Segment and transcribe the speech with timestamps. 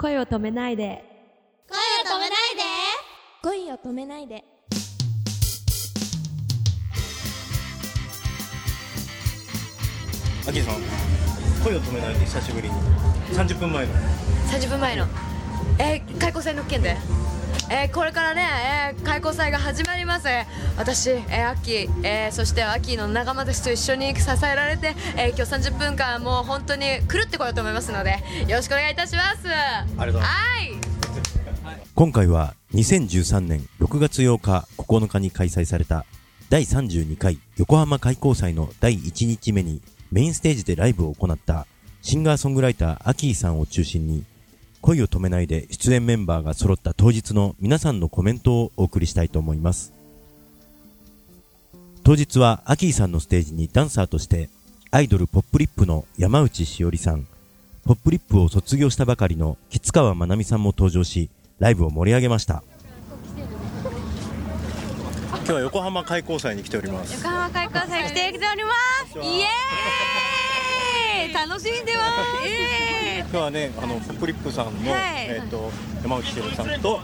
[0.00, 1.02] 声を止めないで。
[1.68, 2.62] 声を止めないで。
[3.42, 4.44] 恋を止めないで。
[10.48, 10.76] アキさん
[11.64, 12.74] 声を止めないで久しぶりに。
[13.32, 13.92] 30分前の。
[14.52, 15.06] 30分前の。
[15.80, 16.96] えー、開校祭の件で
[17.70, 20.26] えー、これからね、えー、開校祭が始まります。
[20.78, 29.48] 私、えー、アッキー、えー、そしてアッキーの仲間たちと一緒に支えられて、えー、今日30分間もう本当に狂ってこようと思いますのでよろしくお願いいたします。
[29.48, 30.26] ありがとうございます。
[30.26, 31.78] はい。
[31.94, 36.06] 今回は2013年6月8日9日に開催された
[36.48, 41.66] 第32回横浜開港祭の第1日目にメインステージでライブを行った
[42.00, 44.24] シンガーソングライターアキーさんを中心に
[44.80, 49.92] 恋を止めないで出演メンバーが揃った当日の皆さんのコメントをお送りしたいと思います。
[52.04, 54.48] 当日はアキーさんのステージにダンサーとして
[54.90, 57.26] アイドルポップリップの山内しおりさん、
[57.84, 62.62] ポップリップを卒業したばかりの吉川まなみさんも登場し、ライブを盛り上げました。
[65.32, 67.14] 今日は横浜開港祭に来ております。
[67.16, 68.70] 横浜開港祭来ておりま
[69.12, 69.18] す。
[69.18, 71.32] イエーイ。
[71.34, 72.02] 楽しんでま
[72.42, 72.48] す。
[72.48, 75.26] イエーイ今日はねあのポップリップさんの、はい。
[75.28, 75.70] えっ、と
[76.02, 77.00] 山内ひろさんと、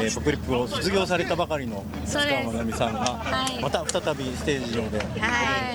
[0.00, 2.48] えー、ポップリップを卒業されたばかりのそうです。
[2.48, 3.60] 塚まなみさんが、はい。
[3.60, 5.04] また再びステージ上では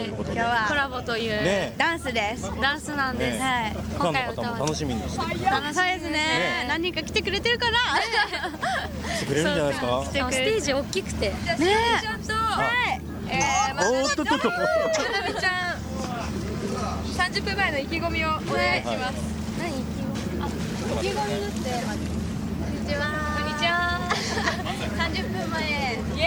[0.01, 1.75] いということで、今日はコラボというね。
[1.77, 2.49] ダンスです。
[2.59, 3.37] ダンスなんです。
[3.37, 3.45] ね。
[3.45, 3.73] はい。
[3.73, 5.35] ファンの方も楽しみにして。
[5.37, 6.09] 来楽しそうですね。
[6.11, 6.65] ね。
[6.67, 7.77] 何人か来てくれてるから
[9.19, 10.03] てくれるんじゃないですか？
[10.05, 11.29] ステージ大きくて。
[11.29, 11.35] ね。
[12.01, 14.49] ちゃんとはいえーまおーっとっとっと。
[14.49, 14.55] な
[15.27, 15.77] みちゃん
[17.31, 19.90] 30分前の意気込みをお願いします何
[20.91, 23.07] 意気込みあ意気込みだってこんにちは。
[23.37, 23.75] こんにちは
[24.97, 26.25] 30分前イエ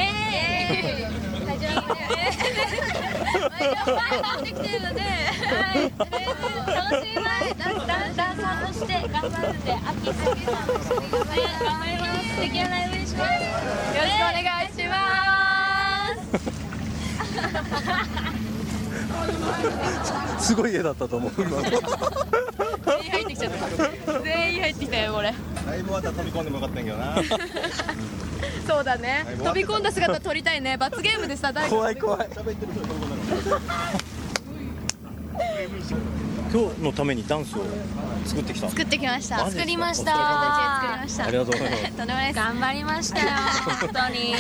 [0.71, 1.09] ー
[1.43, 2.01] イ会場にね
[4.43, 14.97] できてるのではい楽しみますダンダンサーとして頑張るんで秋さんと一緒に頑張り頑張ります素敵なライブにしますよろしくお願いしま
[20.09, 20.14] す
[20.45, 21.33] すごい絵だったと思う。
[21.35, 21.53] 全員
[23.11, 24.21] 入ってきちゃった。
[24.21, 25.33] 全員入ってきたよこれ。
[25.67, 27.17] だいぶまた飛び込んでもよかったんやけどな。
[28.69, 29.25] そうだね。
[29.39, 30.77] 飛び込んだ姿撮りたいね。
[30.77, 32.29] 罰ゲームでさ怖い怖い
[36.55, 37.65] 今日のためにダンスを
[38.25, 38.69] 作ってきた。
[38.71, 39.51] 作ってきました。
[39.51, 40.13] 作りました。
[40.15, 41.77] ありがとうございま
[42.29, 42.33] す。
[42.37, 43.27] 頑張りましたよ。
[43.81, 44.35] 本当に。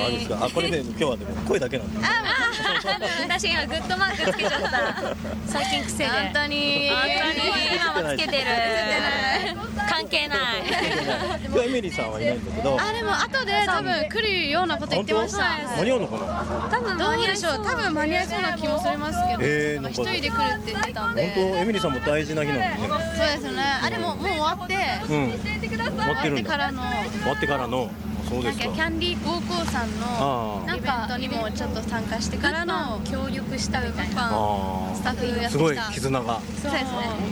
[0.00, 0.44] マジですか？
[0.46, 2.00] あこれで今日はでも声だけなんで。
[2.02, 5.16] 確かに今グッドマークつけちゃった。
[5.46, 6.10] 最近癖で。
[6.10, 6.90] 本当に。
[6.90, 7.76] 本当に。
[7.76, 8.44] 今はつけてる
[10.02, 10.38] 関係ない。
[11.44, 12.76] 今日はエミリーさんはいないんだけど。
[12.80, 15.44] あでも後で多分来るようなこと言ってました。
[15.78, 16.68] 間に合うのかな？
[16.70, 17.64] 多分どうでしょう。
[17.64, 20.30] 多分間に合いそうな気もしますけど、一人で来る
[20.60, 21.30] って言ってたんで。
[21.34, 21.56] 本当？
[21.58, 22.78] エミリーさんも大事な日なんでね。
[22.88, 23.62] そうですよね。
[23.82, 24.74] あでももう終わって。
[25.08, 25.28] うん。
[25.30, 26.82] 待ってる終わってからの。
[26.82, 27.90] 終わってからの
[28.32, 28.64] そうですか。
[28.64, 34.30] なんかキャンディー高校さんのあイベントにもちょっと参加してからの協力したみたいな。
[34.32, 36.40] あスタッフやってきたすごい絆が。
[36.62, 36.90] そうですね。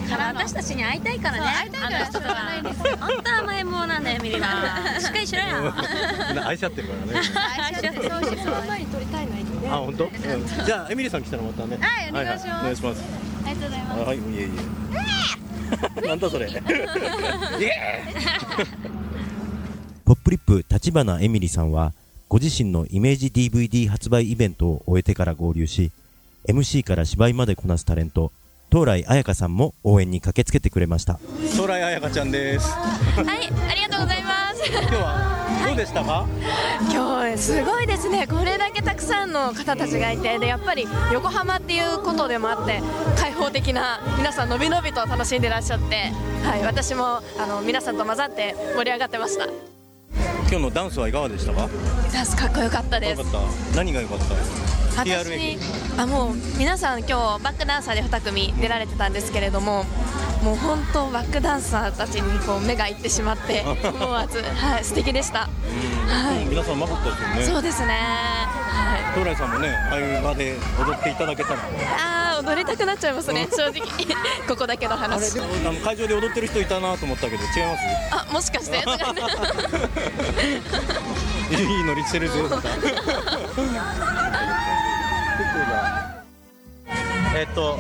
[0.09, 1.41] から私たちに会いたいからね。
[1.41, 2.83] 会いたいからしょうがないです。
[2.97, 5.75] 本当甘えん坊なんだよミリナしっかりしろよ。
[6.45, 7.27] 愛し合ってるからね。
[7.65, 8.55] 愛し合ってそうしそう。
[9.71, 10.11] あ本当、うん、
[10.67, 11.79] じゃあエミリーさん来たらまたね。
[11.81, 12.61] はいお願いします。
[12.61, 13.03] お願いします。
[13.47, 14.01] ありがとうございます。
[14.01, 14.51] あはいいえい
[16.05, 16.07] え。
[16.09, 16.51] なんだそれ。
[16.51, 16.69] イエポ
[20.31, 21.93] リップ立花エミリさんは、
[22.29, 25.91] ご自身のイメージ DVD 発売イベントを終えてから合流し、
[26.49, 28.33] MC から芝居までこなすタレント、
[28.71, 31.15] 東来彩香さんも応援に駆けつけてくれました。
[31.15, 32.71] ーイ空井彩香ちゃんです。
[32.71, 32.85] は
[33.23, 34.71] いありがとうございます。
[34.71, 36.27] 今日はどうでしたか、
[36.93, 38.29] 今日すごいですね。
[38.29, 42.81] これだけたくさんの方たちがいてでやっぱり横浜っていうことでもあって
[43.19, 46.13] 開放的な皆さんのびのびと楽しんでらっしゃって、
[46.45, 49.80] はい、私もあの皆さんと混ざって盛り上がってました
[50.51, 51.69] 今日のダンスはいかがでしたか？
[52.13, 53.23] ダンスかっこよかったです。
[53.77, 54.35] 何が良かった？
[55.05, 55.57] 私
[55.97, 59.85] あもう皆さん今日バックダンサーで2組出られてたんですけれども
[60.43, 65.49] もう本当バックダンサーたちにこう目がいってしまって 思わず、はい、素敵でした、
[66.11, 66.45] はい。
[66.47, 67.43] 皆さんうまかったですよね。
[67.45, 71.61] そうですね、はい、東来さんもねああいう場で踊っていただけたら。
[71.99, 73.49] あー踊りたくなっちゃいますね。
[73.51, 73.83] 正直。
[74.49, 75.39] ここだけの話。
[75.41, 77.83] あの会場で踊ってる人いたなと思ったけど違います？
[78.13, 78.79] あもしかして。
[81.51, 82.35] いいノリしてるぞ
[87.37, 87.79] えっと、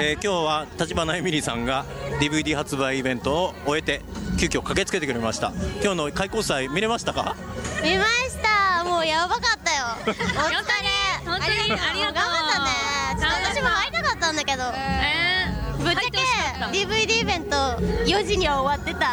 [0.00, 1.84] えー今日は立花エミリーさんが
[2.20, 4.02] DVD 発売イベントを終えて
[4.38, 5.52] 急遽駆けつけてくれました。
[5.82, 7.36] 今日の開講祭見れましたか？
[7.82, 8.84] 見ました。
[8.84, 9.86] もうやばかったよ。
[10.06, 10.24] お疲れ
[11.24, 11.72] 本当に？
[11.72, 12.14] ありがとう。
[12.14, 12.70] 頑張ったね。
[13.54, 14.64] 私も会いたかったんだけど。
[14.74, 16.00] えー、ぶっちゃ
[16.70, 17.56] け DVD イベント
[18.04, 19.06] 4時には終わってた。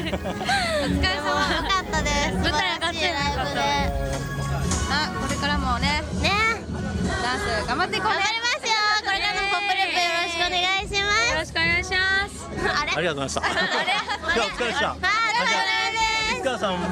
[0.00, 1.26] お疲れ様。
[1.54, 2.14] よかったです。
[2.36, 3.60] 舞台上がってライブで。
[4.88, 6.02] あこれからもね
[7.36, 8.16] ねダンス頑張っていこうね。
[8.16, 8.72] 頑張りますよ。
[9.04, 11.28] これからもポップループよろしくお願いします。
[11.30, 12.48] よろしくお願いします。
[12.66, 12.92] あれ？
[12.96, 13.40] ありがとうございました。
[13.40, 14.88] 今日はお疲れでした。
[14.88, 14.98] はい
[15.36, 15.76] お疲れ
[16.36, 16.86] 石川さんも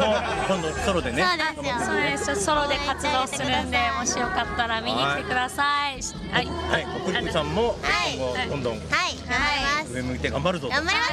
[0.48, 1.22] 今度ソロでね。
[1.22, 1.38] 様で
[1.78, 2.34] すそうですよ。
[2.34, 2.44] そうです。
[2.44, 6.02] ソロで活動するんでもしよかったら見に来てください。
[6.32, 6.46] はい。
[6.46, 6.84] はい。
[6.84, 8.16] ポップループさんもはい。
[8.16, 8.84] 今後どんどんはい。
[8.84, 9.92] 頑張ります。
[9.94, 10.74] 上向いて頑張るぞと。
[10.74, 11.04] 頑張りま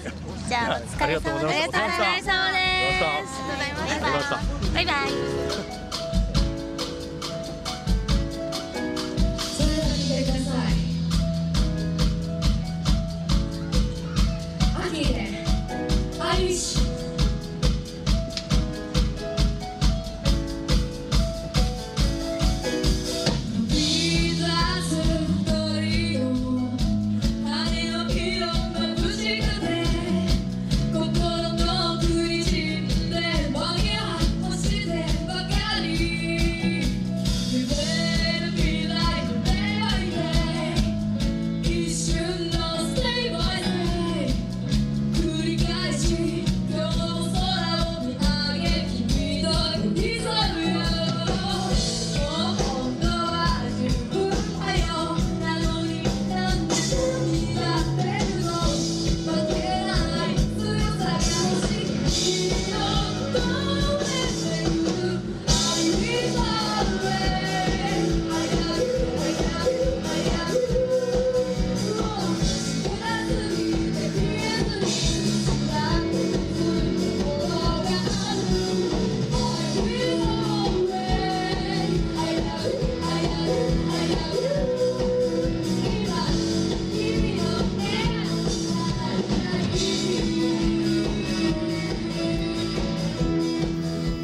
[0.00, 0.12] すよ。
[0.48, 1.78] じゃあお疲れ様ですありがとうございました。
[1.78, 2.30] お疲れ様です。
[2.30, 2.42] あ
[2.84, 4.36] りがとうございました。
[4.74, 5.85] バイバイ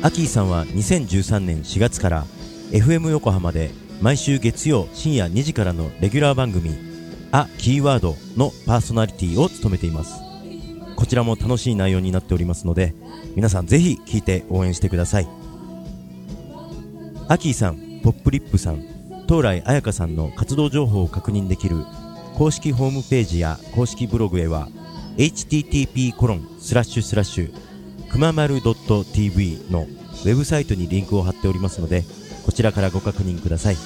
[0.05, 2.27] アキーさんは2013年4月から
[2.73, 3.71] FM 横浜で
[4.01, 6.75] 毎週月曜深夜2時からのレギュラー番組
[7.31, 10.15] 「あキーワード」のパーソナリティを務めています。
[10.97, 12.95] こちらも楽しい内容になっておりますので
[13.37, 15.29] 皆さんぜひ聞いて応援してください。
[17.29, 18.83] アキーさんポップリップさん
[19.29, 21.77] 東来彩香さんの活動情報を確認できる
[22.37, 24.69] 公式ホームページや公式ブログへは
[25.17, 27.72] http コロンスラッシュスラッシュ
[28.13, 32.05] くままる .tv のウェブサイトにリンクを貼っておりますので
[32.45, 33.77] こちらからご確認ください。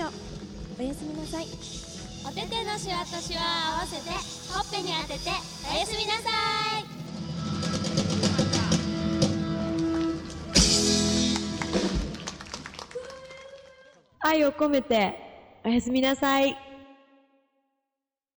[0.00, 0.08] 敵な一日を
[0.78, 1.46] おやすみなさい。
[2.22, 4.10] お手手のシワとシワを合わせて
[4.52, 5.30] ほっぺに当てて
[5.70, 6.30] おやすみなさ
[6.78, 6.84] い。
[14.22, 16.69] 愛を込めておやすみなさい